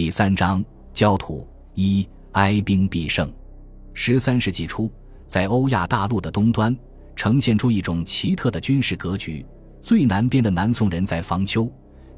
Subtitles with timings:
[0.00, 3.30] 第三章焦土一哀兵必胜。
[3.92, 4.90] 十三世纪初，
[5.26, 6.74] 在欧亚大陆的东端，
[7.14, 9.44] 呈现出一种奇特的军事格局。
[9.82, 11.70] 最南边的南宋人在防丘，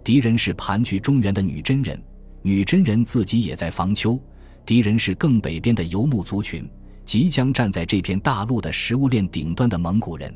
[0.05, 2.01] 敌人是盘踞中原的女真人，
[2.43, 4.17] 女真人自己也在防丘。
[4.65, 6.65] 敌人是更北边的游牧族群，
[7.05, 10.33] 即将站在这片大陆的食物链顶端的蒙古人。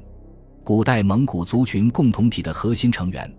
[0.64, 3.32] 古代蒙古族群共同体的核心成员。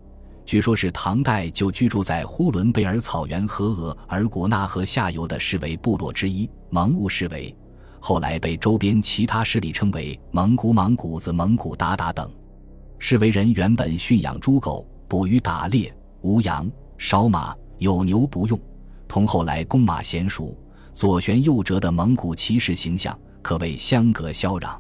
[0.48, 7.54] 据说，是唐代就居住在呼伦贝尔草原和额尔古纳河下游的氏维部落之一蒙兀氏维，
[8.00, 12.32] 后来被周边其他势力称为蒙古莽古子、蒙古鞑靼等。
[12.98, 18.58] 氏维人原本驯养猪狗，捕鱼打猎，无羊少马，有牛不用，
[19.06, 20.58] 同后来弓马娴熟、
[20.94, 24.80] 左旋右折的蒙古骑士形象可谓相隔萧壤。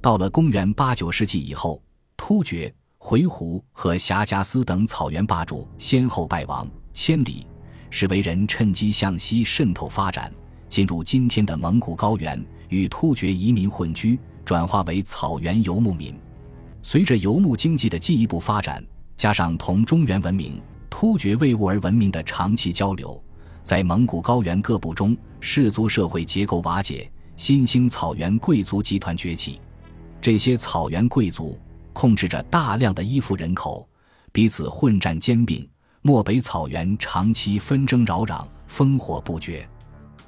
[0.00, 1.80] 到了公元八九世纪以后，
[2.16, 2.74] 突厥。
[3.08, 7.46] 回鹘和霞加斯等草原霸主先后败亡，千里
[7.88, 10.32] 是为人趁机向西渗透发展，
[10.68, 16.18] 进入今天的蒙古高原，与突厥移民混居，转化为草原游牧民。
[16.82, 23.22] 随着游牧经济的进一步发展，加上同中原文明、突厥维吾尔文明的长期交流，
[23.62, 29.60] 在蒙古高原各部中，氏族社会结构瓦解，新兴草原贵族集团崛起。
[30.20, 31.56] 这些草原贵族。
[31.96, 33.88] 控制着大量的依附人口，
[34.30, 35.66] 彼此混战兼并，
[36.02, 39.66] 漠北草原长期纷争扰攘，烽火不绝。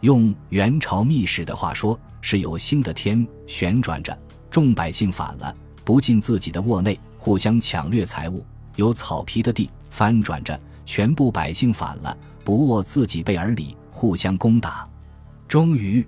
[0.01, 4.19] 用元朝秘史的话说，是有星的天旋转着，
[4.51, 8.43] 众百姓反了，不进自己的窝内，互相抢掠财物；
[8.77, 14.89] 有草皮的地翻转着，全部百姓反了，不握自己背而里，互相攻打。
[15.47, 16.03] 终于，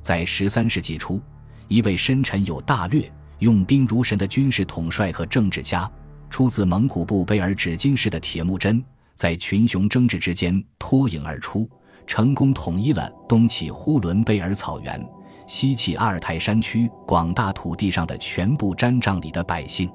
[0.00, 1.20] 在十三世纪初，
[1.66, 3.12] 一位深沉有大略。
[3.42, 5.90] 用兵如神的军事统帅和政治家，
[6.30, 8.80] 出自蒙古部贝尔指金氏的铁木真，
[9.16, 11.68] 在群雄争执之间脱颖而出，
[12.06, 15.04] 成功统一了东起呼伦贝尔草原、
[15.48, 19.90] 西起阿尔泰山区广大土地上的全部毡帐里的百姓，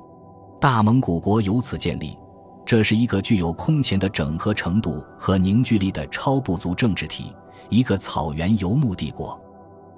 [0.59, 2.17] 大蒙古国由此建立。
[2.65, 7.33] 这是一个具有空前的整合程度和凝聚力的超部族政治体，
[7.69, 9.41] 一个草原游牧帝国。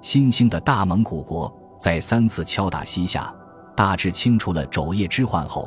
[0.00, 3.34] 新兴的大蒙古国在三次敲打西夏。
[3.80, 5.66] 大致清除了肘腋之患后，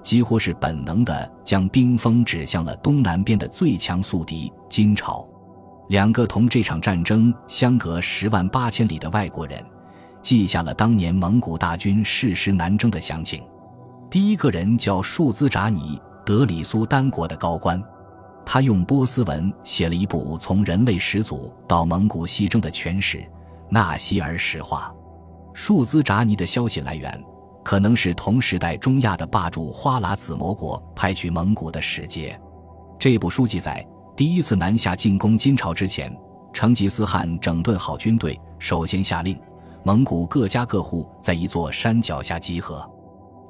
[0.00, 5.26] 几乎是本能地将兵锋指向了东南边的最强宿敌金朝。
[5.88, 9.60] 两个同这场战争相隔十万八千里的外国人，
[10.22, 13.42] 记下了当年蒙古大军誓师南征的详情。
[14.08, 17.82] 第一个人叫树兹扎尼，德里苏丹国的高官，
[18.46, 23.18] 他用波斯文写了一部从人类始祖到蒙古西征的全史
[23.68, 24.94] 《纳西尔史话》。
[25.52, 27.20] 树兹扎尼的消息来源。
[27.68, 32.40] 可能是同时代中亚的霸主花剌子模国派去蒙古的使节。
[32.98, 33.86] 这部书记载，
[34.16, 36.10] 第一次南下进攻金朝之前，
[36.50, 39.38] 成吉思汗整顿好军队，首先下令，
[39.84, 42.90] 蒙古各家各户在一座山脚下集合。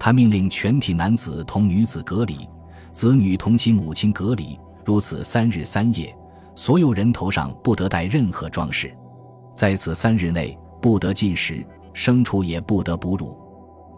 [0.01, 2.39] 他命令全体男子同女子隔离，
[2.93, 6.13] 子女同其母亲隔离，如此三日三夜，
[6.57, 8.93] 所有人头上不得戴任何装饰，
[9.55, 11.65] 在此三日内不得进食，
[11.95, 13.39] 牲畜也不得哺乳。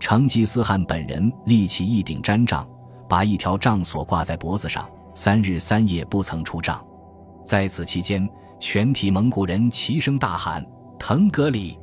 [0.00, 2.66] 成吉思汗本人立起一顶毡帐，
[3.06, 6.82] 把一条帐索挂在脖子上，三日三夜不曾出帐。
[7.44, 8.28] 在此期间，
[8.58, 10.64] 全体蒙古人齐声大喊
[10.98, 11.78] ：“腾格里，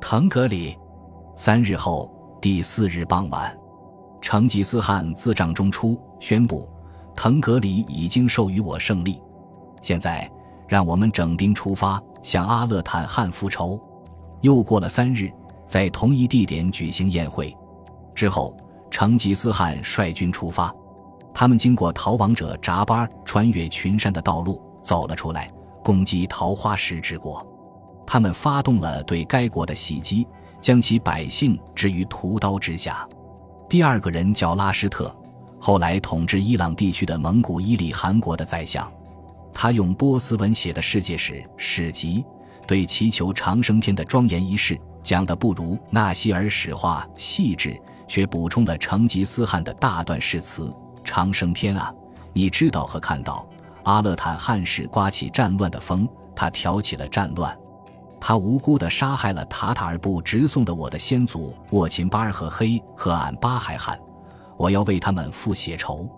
[0.00, 0.76] 腾格里！”
[1.36, 3.56] 三日后，第四日傍晚，
[4.20, 6.68] 成吉思汗自帐中出，宣布
[7.14, 9.22] ：“腾格里已经授予我胜利。
[9.80, 10.28] 现在，
[10.66, 13.80] 让我们整兵出发，向阿勒坦汗复仇。”
[14.42, 15.32] 又过了三日。
[15.72, 17.56] 在同一地点举行宴会
[18.14, 18.54] 之后，
[18.90, 20.70] 成吉思汗率军出发。
[21.32, 25.50] 他们经过逃亡者扎巴，穿越群山的道路走了出来，
[25.82, 27.42] 攻击桃花石之国。
[28.06, 30.28] 他们发动了对该国的袭击，
[30.60, 33.08] 将其百姓置于屠刀之下。
[33.66, 35.10] 第二个人叫拉施特，
[35.58, 38.86] 后来统治伊朗地区的蒙古伊利汗国的宰相。
[39.54, 42.22] 他用波斯文写的世界史史籍，
[42.66, 44.78] 对祈求长生天的庄严仪式。
[45.02, 47.76] 讲的不如纳西尔史话细致，
[48.06, 50.72] 却补充了成吉思汗的大段誓词
[51.02, 51.92] ：“长生天啊，
[52.32, 53.44] 你知道和看到
[53.82, 57.56] 阿勒坦汗时刮起战乱的风，他挑起了战乱，
[58.20, 63.98] 他无辜地杀害了塔塔尔部直送的我的先祖沃秦巴尔和黑和俺巴海汗，
[64.56, 66.08] 我要为他们复血仇。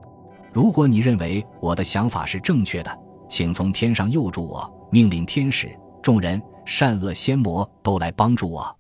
[0.53, 2.99] 如果你认为我的想法是正确的，
[3.29, 8.77] 请从天上佑助我，命令天使、众人。”善恶仙魔都来帮助我，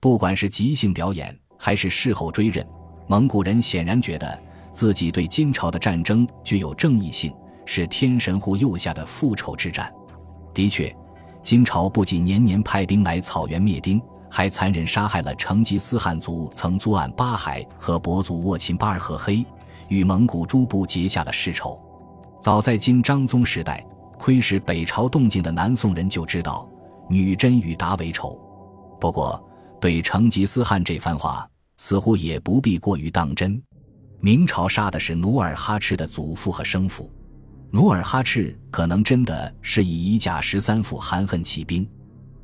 [0.00, 2.66] 不管是即兴表演还是事后追认，
[3.06, 4.38] 蒙古人显然觉得
[4.72, 7.34] 自己对金朝的战争具有正义性，
[7.66, 9.92] 是天神护佑下的复仇之战。
[10.54, 10.94] 的确，
[11.42, 19.44] 金朝不仅年年派兵来草原灭丁，还残忍杀害了成吉思汗族曾租岸巴海和伯祖沃秦巴尔赫黑，
[19.88, 21.80] 与蒙古诸部结下了世仇。
[22.40, 23.84] 早在金章宗时代，
[24.18, 26.68] 窥视北朝动静的南宋人就知道
[27.08, 28.38] 女真与达为仇。
[29.00, 29.42] 不过，
[29.80, 33.62] 对成吉思汗这番话，似乎也不必过于当真。
[34.20, 37.10] 明朝杀的是努尔哈赤的祖父和生父，
[37.70, 41.88] 努尔哈赤可能真的是以一甲十三副含恨起兵，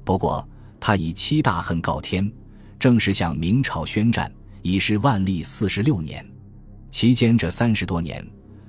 [0.05, 2.31] 不过他以七大恨告天，
[2.78, 4.32] 正式向明朝宣战，
[4.62, 6.25] 已是万历四十六年。
[6.90, 8.25] 期间这三十多年，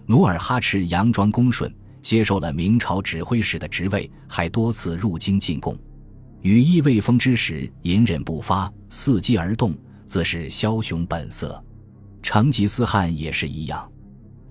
[0.07, 1.71] 努尔哈赤佯装恭顺，
[2.01, 5.77] 接受了明朝指挥使的职位，还多次入京进贡。
[6.45, 9.75] 羽翼未丰之时，隐忍不发，伺机而动，
[10.05, 11.59] 自是枭雄本色。
[12.21, 13.91] 成吉思汗也是一样，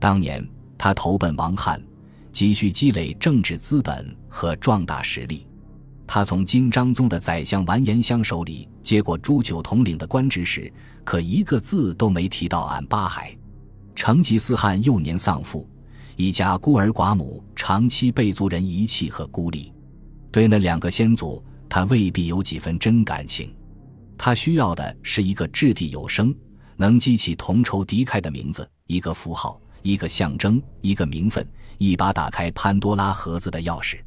[0.00, 0.44] 当年
[0.76, 1.80] 他投奔王汉，
[2.32, 5.46] 急需积累政治资本和壮大实力。
[6.04, 10.72] 他从金章宗的宰相完颜乡手里接过朱九统领的官职时，
[11.04, 13.32] 可一个字都没提到俺巴海。
[13.94, 15.64] 成吉思汗幼年丧父，
[16.16, 19.72] 一家孤儿寡母，长期被族人遗弃和孤立，
[20.32, 21.40] 对那两个先祖，
[21.74, 23.52] 他未必有几分真感情。
[24.16, 26.32] 他需要的是一个掷地有声。
[26.76, 31.44] 能激起同仇敌忾的名字，一个符号，一个象征，一个名分，
[31.78, 33.98] 一把打开潘多拉盒子的钥匙。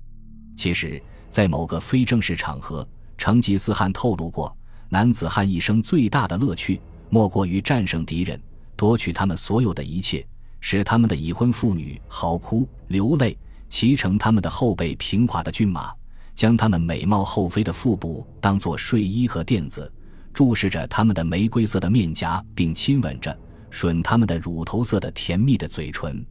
[0.55, 2.87] 其实，在某个非正式场合，
[3.17, 4.55] 成吉思汗透露过，
[4.87, 6.79] 男子汉一生最大的乐趣，
[7.09, 8.41] 莫过于战胜敌人，
[8.77, 10.25] 夺取他们所有的一切，
[10.61, 13.37] 使他们的已婚妇女嚎哭流泪，
[13.67, 15.93] 骑乘他们的后背平滑的骏马，
[16.37, 19.91] 将他们美貌后妃的腹部当作睡衣和垫子。
[20.31, 23.35] 注视着他们的玫瑰色的面颊，并亲吻着
[23.71, 26.23] 吮他们的乳头色的甜蜜的嘴唇，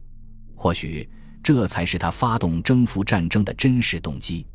[0.55, 1.07] 或许
[1.43, 4.47] 这才是他发动征服战争的真实动机。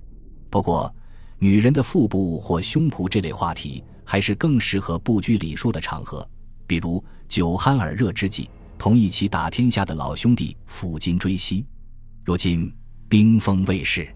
[0.49, 0.90] 不过，
[1.38, 6.26] 女人的腹部或胸脯这类话题，还是更适合不拘礼数的场合，
[6.66, 11.62] 比如酒酣耳热之际，同一起打天下的老兄弟抚今追昔。
[12.25, 12.72] 如今
[13.06, 14.08] 兵锋未逝，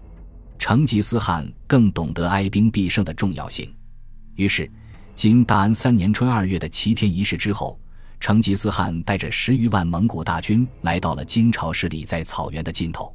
[0.57, 3.73] 成吉思汗更懂得哀兵必胜的重要性，
[4.35, 4.69] 于是。
[5.15, 7.79] 经大安三年春二月的齐天仪式之后，
[8.19, 13.11] 成吉思汗带着十余万蒙古大军来到了金朝势力在草原的尽头。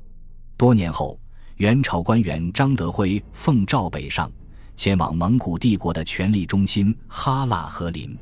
[0.57, 1.17] 多年后，
[1.59, 4.29] 元朝官员张德辉奉诏北上，
[4.75, 8.19] 前往蒙古帝国的权力中心哈腊和林。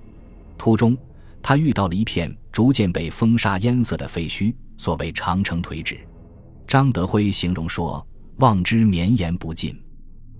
[0.58, 0.94] 途中，
[1.40, 5.98] 他遇到了一片逐渐被风沙淹塞的废墟，所谓长城颓址。
[6.66, 8.06] 张德辉形容说
[8.40, 9.80] ：“望之绵延不尽。”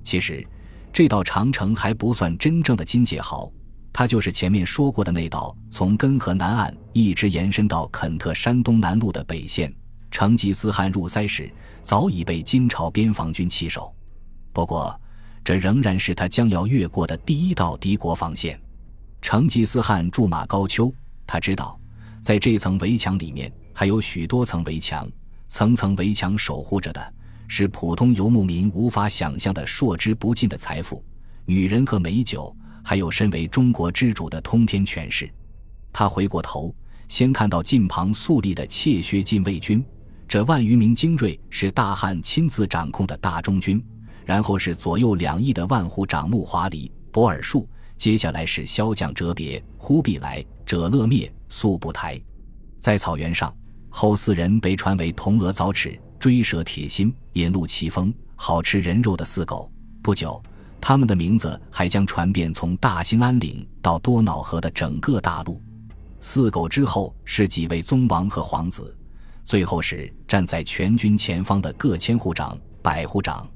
[0.02, 0.44] 其实。
[0.92, 3.48] 这道长城还不算真正的金界壕，
[3.92, 9.72] 它就是前面说过的那道从根河南岸一直延伸到肯特山东南路的北线。
[10.10, 11.48] 成吉思汗入塞时，
[11.80, 13.94] 早已被金朝边防军弃守。
[14.52, 15.00] 不过，
[15.44, 18.60] 这仍然是他将要越过的第一道敌国防线。
[19.22, 20.92] 成吉思汗驻马高丘，
[21.24, 21.78] 他知道，
[22.20, 25.08] 在这层围墙里面还有许多层围墙，
[25.46, 27.14] 层层围墙守护着的。
[27.52, 31.02] 是普通游牧民无法想象的数之不尽的财富、
[31.44, 35.28] 女人和美酒，还有身为中国之主的通天权势。
[35.92, 36.72] 他回过头，
[37.08, 39.84] 先看到近旁肃立的怯薛禁卫军，
[40.28, 43.84] 这万余名精锐是大汉亲自掌控的大中军，
[44.24, 52.18] 然后是左右两翼的万户长木华黎、博尔术，接下来是骁将哲别、忽必来、者勒灭、速不台。
[52.78, 53.52] 在草原上，
[53.88, 56.00] 后四人被传为同俄早齿。
[56.20, 59.72] 追蛇铁心、引鹿奇峰、好吃人肉的四狗。
[60.02, 60.40] 不久，
[60.78, 65.60] 他们的名字还将传遍从大兴安岭到多瑙河的整个大陆。
[66.20, 68.94] 四狗之后是几位宗王和皇子，
[69.44, 73.48] 最后是站在全军前方的各千户长、百户长。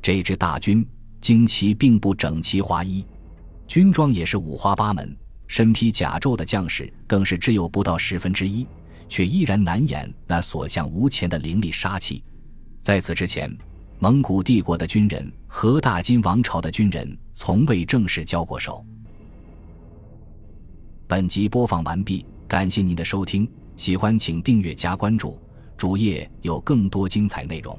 [0.00, 0.86] 这支大军
[1.20, 3.04] 旌旗并不整齐划一，
[3.66, 5.14] 军装也是五花八门，
[5.46, 8.66] 身披甲胄的将士更是只有不到十分之一。
[9.08, 12.22] 却依然难掩那所向无前的凌厉杀气。
[12.80, 13.50] 在此之前，
[13.98, 18.84] 蒙古帝国的军人和大金王朝的军人从未正式交过手。
[21.06, 25.40] 本集播放完毕，感谢您的收听，喜欢请订阅加关注，
[25.76, 27.78] 主页有更多精彩内容。